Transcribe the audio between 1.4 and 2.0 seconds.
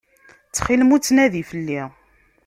fell-i.